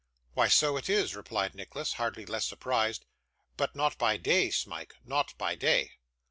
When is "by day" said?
3.99-4.49, 5.37-5.91